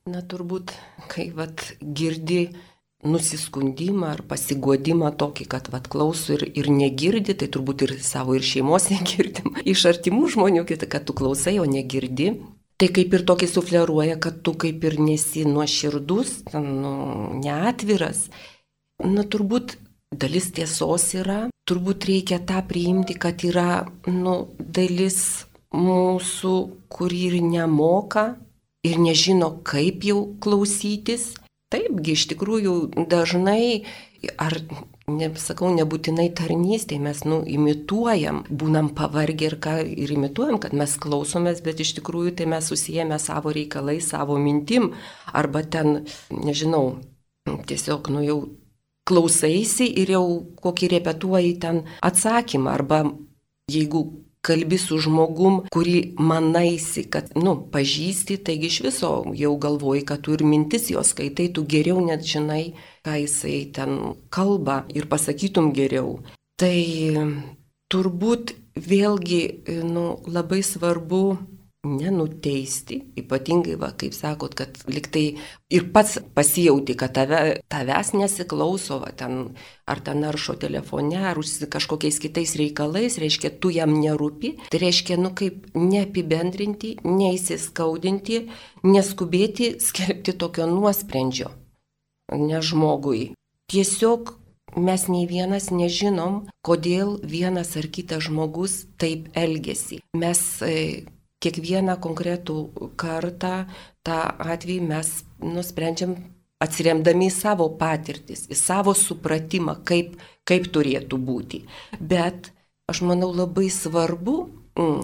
[0.05, 0.69] Na turbūt,
[1.09, 2.51] kai vat girdi
[3.09, 8.45] nusiskundimą ar pasiguodimą tokį, kad vat klauso ir, ir negirdi, tai turbūt ir savo ir
[8.45, 12.35] šeimos negirdim, iš artimų žmonių, kad tu klausai, o negirdi.
[12.77, 16.93] Tai kaip ir tokį sufleruoja, kad tu kaip ir nesi nuoširdus, nu,
[17.41, 18.27] neatviras.
[19.01, 19.79] Na turbūt
[20.13, 26.57] dalis tiesos yra, turbūt reikia tą priimti, kad yra nu, dalis mūsų,
[26.93, 28.35] kuri ir nemoka
[28.85, 31.33] ir nežino, kaip jau klausytis.
[31.73, 32.75] Taipgi, iš tikrųjų,
[33.11, 33.85] dažnai,
[34.39, 34.55] ar,
[35.11, 41.65] nesakau, nebūtinai tarnystėje mes, nu, imituojam, būnam pavargę ir ką ir imituojam, kad mes klausomės,
[41.65, 44.93] bet iš tikrųjų tai mes susijęme savo reikalai, savo mintim,
[45.33, 47.01] arba ten, nežinau,
[47.67, 48.39] tiesiog, nu, jau
[49.09, 50.27] klausaisi ir jau
[50.63, 53.03] kokį repetuoji ten atsakymą, arba
[53.69, 60.25] jeigu kalbi su žmogum, kurį manaisi, kad, nu, pažįsti, taigi iš viso jau galvoji, kad
[60.25, 62.75] tu ir mintis jos skaitai, tu geriau net žinai,
[63.07, 66.19] ką jisai ten kalba ir pasakytum geriau.
[66.61, 66.77] Tai
[67.93, 69.43] turbūt vėlgi,
[69.87, 71.25] nu, labai svarbu
[71.85, 75.25] nenuteisti, ypatingai, va, kaip sakot, kad liktai
[75.75, 77.41] ir pats pasijauti, kad tave,
[77.73, 79.55] tavęs nesiklauso, va, ten,
[79.91, 85.19] ar ten naršo telefone, ar užsi kažkokiais kitais reikalais, reiškia, tu jam nerūpi, tai reiškia,
[85.21, 88.45] nu kaip neapibendrinti, neįsiskaudinti,
[88.87, 91.53] neskubėti skelbti tokio nuosprendžio,
[92.35, 93.29] ne žmogui.
[93.73, 94.35] Tiesiog
[94.77, 100.01] mes nei vienas nežinom, kodėl vienas ar kitas žmogus taip elgesi.
[100.17, 101.05] Mes e,
[101.45, 102.59] kiekvieną konkretų
[103.01, 103.67] kartą
[104.07, 104.21] tą
[104.55, 105.11] atvejį mes
[105.45, 106.17] nusprendžiam
[106.65, 110.17] atsiremdami į savo patirtis, į savo supratimą, kaip,
[110.49, 111.65] kaip turėtų būti.
[112.01, 112.51] Bet
[112.91, 114.37] aš manau labai svarbu,
[114.79, 115.01] mm,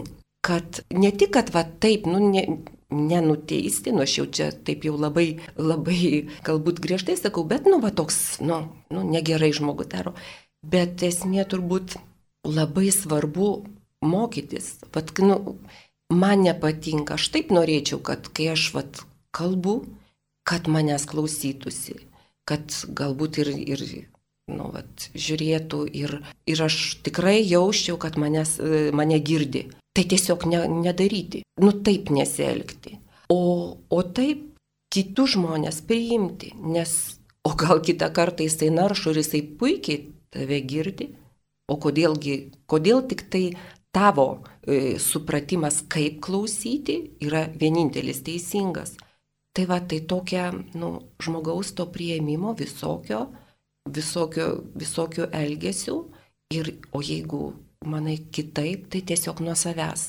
[0.47, 2.45] kad ne tik, kad va taip, nu, ne,
[2.91, 7.93] nenuteisti, nu aš jau čia taip jau labai, labai galbūt griežtai sakau, bet, nu, va
[7.95, 10.15] toks, nu, nu negerai žmogus daro.
[10.61, 11.97] Bet esmė turbūt
[12.45, 13.51] labai svarbu
[14.05, 14.79] mokytis.
[14.95, 15.57] Vat, nu,
[16.11, 19.03] man nepatinka, aš taip norėčiau, kad kai aš vat,
[19.37, 19.81] kalbu,
[20.47, 21.97] kad manęs klausytųsi,
[22.49, 23.85] kad galbūt ir, ir
[24.51, 26.17] nu, vat, žiūrėtų ir,
[26.51, 28.59] ir aš tikrai jausčiau, kad manęs,
[28.97, 29.69] mane girdi.
[29.95, 33.01] Tai tiesiog ne, nedaryti, nu taip nesielgti.
[33.31, 33.41] O,
[33.91, 34.45] o taip
[34.91, 36.93] kitus žmonės priimti, nes
[37.47, 41.11] o gal kitą kartą jisai naršo ir jisai puikiai tave girdi,
[41.71, 42.37] o kodėlgi,
[42.71, 43.45] kodėl tik tai
[43.95, 48.97] tavo e, supratimas, kaip klausyti, yra vienintelis teisingas.
[49.57, 53.25] Tai va, tai tokia, nu, žmogaus to prieimimo visokio,
[53.91, 55.97] visokio, visokio elgesių.
[56.55, 57.53] Ir, o jeigu
[57.87, 60.07] manai kitaip, tai tiesiog nuo savęs,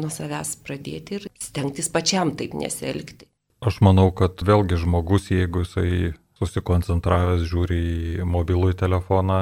[0.00, 3.26] nuo savęs pradėti ir stengtis pačiam taip nesielgti.
[3.64, 7.80] Aš manau, kad vėlgi žmogus, jeigu jisai susikoncentravęs žiūri
[8.20, 9.40] į mobilų telefoną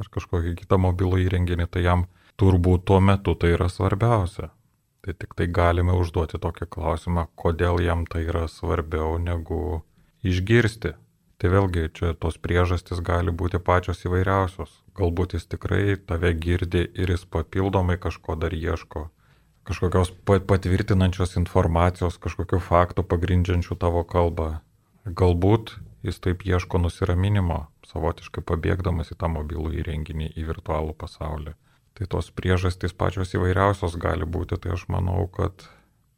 [0.00, 2.06] ar kažkokį kitą mobilų įrenginį, tai jam
[2.40, 4.50] turbūt tuo metu tai yra svarbiausia.
[5.04, 9.82] Tai tik tai galime užduoti tokį klausimą, kodėl jam tai yra svarbiau negu
[10.24, 10.94] išgirsti.
[11.38, 14.70] Tai vėlgi čia tos priežastys gali būti pačios įvairiausios.
[14.96, 19.10] Galbūt jis tikrai tave girdi ir jis papildomai kažko dar ieško.
[19.64, 24.60] kažkokios patvirtinančios informacijos, kažkokių faktų pagrindžiančių tavo kalbą.
[25.04, 31.54] Galbūt jis taip ieško nusiraminimo, savotiškai pabėgdamas į tą mobilų įrenginį, į virtualų pasaulį.
[31.94, 35.66] Tai tos priežastys pačios įvairiausios gali būti, tai aš manau, kad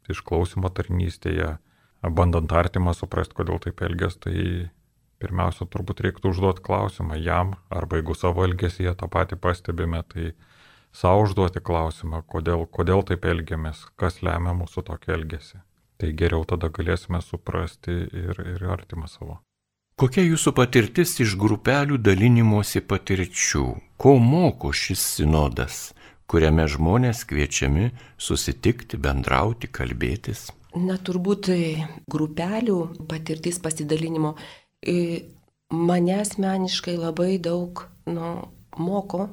[0.09, 1.57] išklausimo tarnystėje,
[2.01, 4.71] bandant artimą suprasti, kodėl taip elgės, tai
[5.21, 10.31] pirmiausia turbūt reiktų užduoti klausimą jam, arba jeigu savo elgesyje tą patį pastebime, tai
[10.93, 15.61] savo užduoti klausimą, kodėl, kodėl taip elgiamės, kas lemia mūsų tokį elgesį.
[15.97, 19.41] Tai geriau tada galėsime suprasti ir, ir artimą savo.
[19.97, 23.63] Kokia jūsų patirtis iš grupelių dalinimosi patirčių?
[23.97, 25.79] Ko moko šis sinodas,
[26.29, 27.87] kuriame žmonės kviečiami
[28.21, 30.51] susitikti, bendrauti, kalbėtis?
[30.77, 31.57] Na turbūt e,
[32.13, 32.77] grupelių
[33.09, 34.35] patirtis pasidalinimo
[34.85, 35.25] e,
[35.73, 38.31] mane asmeniškai labai daug nu,
[38.77, 39.31] moko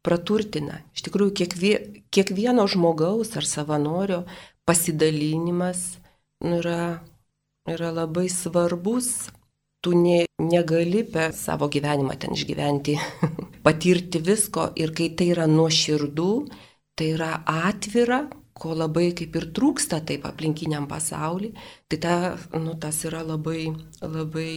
[0.00, 0.86] praturtina.
[0.96, 1.74] Iš tikrųjų, kiekvie,
[2.08, 4.24] kiekvieno žmogaus ar savanorio
[4.64, 5.98] pasidalinimas
[6.40, 7.02] nu, yra,
[7.68, 9.28] yra labai svarbus.
[9.84, 12.96] Tu ne, negali per savo gyvenimą ten išgyventi,
[13.66, 16.32] patirti visko ir kai tai yra nuoširdų,
[16.98, 18.24] tai yra atvira,
[18.58, 21.52] ko labai kaip ir trūksta taip aplinkiniam pasauliu,
[21.86, 22.14] tai ta,
[22.58, 23.68] nu, tas yra labai,
[24.02, 24.52] labai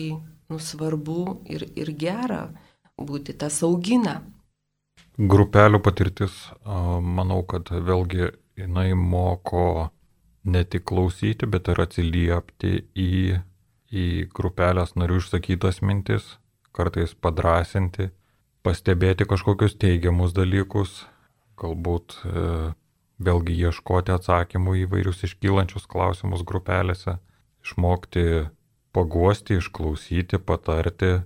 [0.50, 1.22] nu, svarbu
[1.54, 2.44] ir, ir gera
[2.98, 4.20] būti, tas augina.
[5.18, 6.34] Grupelių patirtis,
[6.66, 9.92] manau, kad vėlgi jinai moko
[10.44, 13.12] ne tik klausyti, bet ir atsiliepti į,
[13.92, 16.38] į grupelės narių išsakytas mintis,
[16.76, 18.10] kartais padrasinti,
[18.66, 21.04] pastebėti kažkokius teigiamus dalykus,
[21.60, 22.46] galbūt e,
[23.22, 27.20] vėlgi ieškoti atsakymų į vairius iškylančius klausimus grupelėse,
[27.66, 28.48] išmokti
[28.96, 31.20] paguosti, išklausyti, patarti,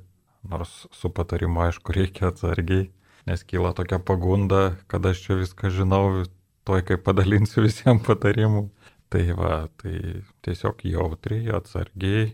[0.46, 2.90] nors su patarimu aišku reikia atsargiai
[3.26, 6.26] nes kyla tokia pagunda, kad aš čia viską žinau,
[6.66, 8.70] toj kaip padalinsiu visiems patarimų.
[9.14, 12.34] Tai va, tai tiesiog jautriai, atsargiai,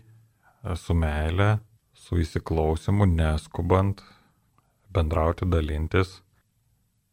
[0.76, 1.58] su meile,
[1.94, 4.02] su įsiklausimu, neskubant,
[4.92, 6.20] bendrauti, dalintis.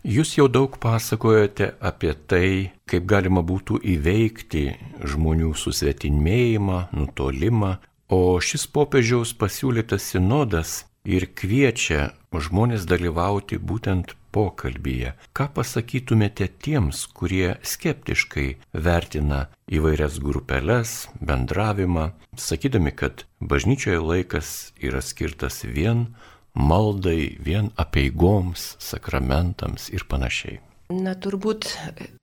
[0.08, 2.50] Jūs jau daug pasakojate apie tai,
[2.88, 4.64] kaip galima būtų įveikti
[5.12, 7.74] žmonių susvetimėjimą, nutolimą,
[8.08, 15.14] o šis popiežiaus pasiūlytas sinodas ir kviečia žmonės dalyvauti būtent pokalbyje.
[15.36, 24.50] Ką pasakytumėte tiems, kurie skeptiškai vertina įvairias grupelės, bendravimą, sakydami, kad bažnyčioje laikas
[24.82, 26.08] yra skirtas vien
[26.54, 30.60] maldai, vien apieigoms, sakramentams ir panašiai.
[30.90, 31.68] Na turbūt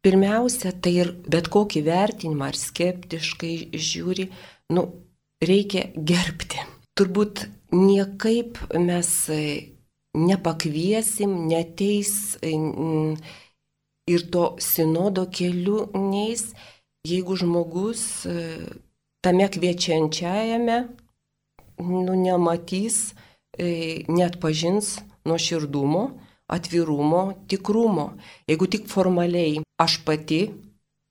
[0.02, 4.26] pirmiausia, tai ir bet kokį vertinimą ar skeptiškai žiūri,
[4.74, 4.88] nu,
[5.38, 6.64] reikia gerbti.
[6.98, 9.10] Turbūt niekaip mes
[10.16, 12.38] nepakviesim, neteis
[14.06, 16.52] ir to sinodo keliu neis,
[17.06, 18.36] jeigu žmogus e,
[19.22, 20.78] tame kviečiančiajame
[21.82, 23.14] nu, nematys,
[23.58, 26.04] e, net pažins nuoširdumo,
[26.46, 28.12] atvirumo, tikrumo.
[28.48, 30.46] Jeigu tik formaliai aš pati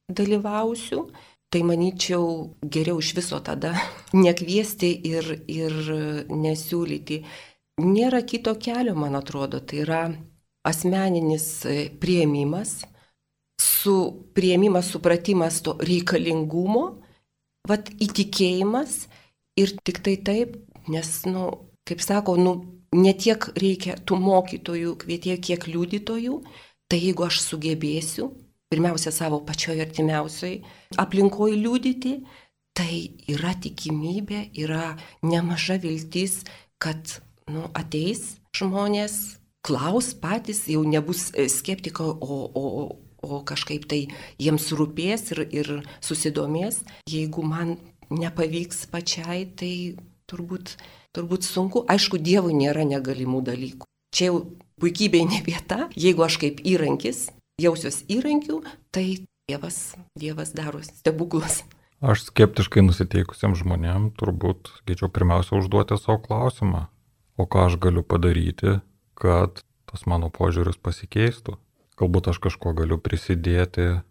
[0.07, 1.09] dalyvausiu,
[1.51, 3.75] tai manyčiau geriau iš viso tada
[4.25, 5.75] nekviesti ir, ir
[6.31, 7.21] nesiūlyti
[7.81, 10.01] nėra kito kelio, man atrodo, tai yra
[10.65, 12.83] asmeninis e, prieimimas,
[13.61, 13.95] su
[14.35, 16.85] prieimimas, supratimas to reikalingumo,
[17.67, 19.05] vad įtikėjimas
[19.59, 20.55] ir tik tai taip,
[20.91, 21.49] nes, nu,
[21.87, 22.55] kaip sako, nu,
[22.95, 26.39] netiek reikia tų mokytojų, kvietė, kiek liudytojų,
[26.89, 28.29] tai jeigu aš sugebėsiu,
[28.71, 30.63] pirmiausia savo pačioje artimiausioje
[31.01, 32.15] aplinkoje liudyti,
[32.75, 36.41] tai yra tikimybė, yra nemaža viltis,
[36.81, 37.19] kad
[37.51, 42.63] nu, ateis žmonės, klaus patys, jau nebus e, skeptiko, o, o,
[43.25, 44.05] o kažkaip tai
[44.41, 45.71] jiems rūpės ir, ir
[46.05, 46.83] susidomės.
[47.09, 47.77] Jeigu man
[48.13, 49.73] nepavyks pačiai, tai
[50.29, 50.75] turbūt,
[51.15, 51.85] turbūt sunku.
[51.89, 53.89] Aišku, Dievui nėra negalimų dalykų.
[54.15, 54.43] Čia jau
[54.81, 55.89] puikybė ne vieta.
[55.97, 57.27] Jeigu aš kaip įrankis
[57.61, 58.61] jausiuos įrankiu,
[58.93, 61.63] tai Dievas, Dievas daro stebuklus.
[62.05, 66.85] Aš skeptiškai nusiteikusiems žmonėms turbūt gėčiau pirmiausia užduoti savo klausimą,
[67.37, 68.79] o ką aš galiu padaryti,
[69.19, 71.57] kad tas mano požiūris pasikeistų.
[71.99, 74.01] Galbūt aš kažko galiu prisidėti.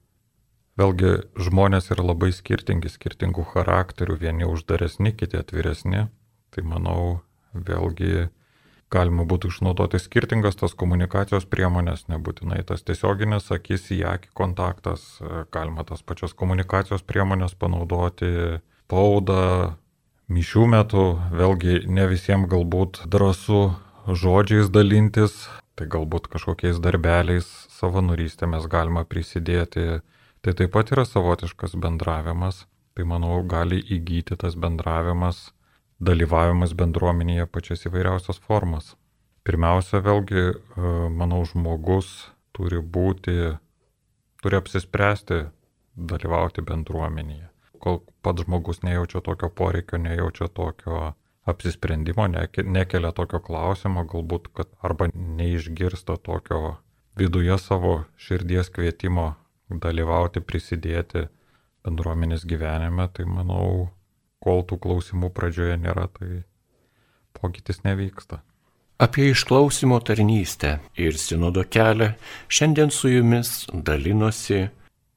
[0.80, 6.08] Vėlgi žmonės yra labai skirtingi, skirtingų charakterių, vieni uždaresni, kiti atviresni.
[6.54, 7.20] Tai manau,
[7.52, 8.30] vėlgi
[8.94, 15.06] galima būtų išnaudoti skirtingas tas komunikacijos priemonės, nebūtinai tas tiesioginis akis į akį kontaktas,
[15.54, 19.76] galima tas pačias komunikacijos priemonės panaudoti, spaudą,
[20.28, 23.74] mišių metu, vėlgi ne visiems galbūt drąsu
[24.08, 30.00] žodžiais dalintis, tai galbūt kažkokiais darbeliais savanorystė mes galima prisidėti
[30.44, 35.38] Tai taip pat yra savotiškas bendravimas, tai manau gali įgyti tas bendravimas,
[36.04, 38.90] dalyvavimas bendruomenėje pačias įvairiausias formas.
[39.48, 42.10] Pirmiausia, vėlgi, e, manau, žmogus
[42.52, 43.56] turi būti,
[44.44, 45.40] turi apsispręsti
[46.12, 47.48] dalyvauti bendruomenėje.
[47.84, 51.12] Kol pats žmogus nejaučia tokio poreikio, nejaučia tokio
[51.44, 52.26] apsisprendimo,
[52.64, 56.78] nekelia tokio klausimo, galbūt, kad arba neišgirsta tokio
[57.18, 59.34] viduje savo širdies kvietimo
[59.68, 61.26] dalyvauti, prisidėti
[61.84, 63.90] bendruomenės gyvenime, tai manau,
[64.40, 66.42] kol tų klausimų pradžioje nėra, tai
[67.36, 68.40] pokytis nevyksta.
[69.04, 72.12] Apie išklausimo tarnystę ir sinodo kelią
[72.48, 74.68] šiandien su jumis dalinosi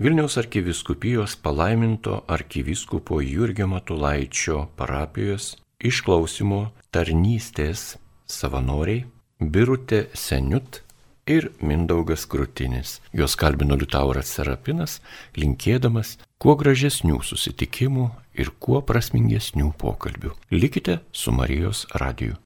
[0.03, 6.59] Vilniaus arkiviskupijos palaiminto arkivyskupo Jurgio Matulaičio parapijos išklausimo
[6.93, 7.95] tarnystės
[8.29, 9.07] savanoriai
[9.41, 10.83] Birutė Seniut
[11.25, 12.99] ir Mindaugas Krutinis.
[13.09, 14.99] Juos kalbino Liutauras Serapinas,
[15.33, 20.37] linkėdamas kuo gražesnių susitikimų ir kuo prasmingesnių pokalbių.
[20.53, 22.37] Likite su Marijos radiju.